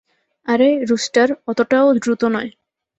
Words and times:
আরে, 0.47 0.69
রুস্টার, 0.89 1.29
অতটাও 1.47 1.87
দ্রুত 1.95 2.21
নয়! 2.35 2.49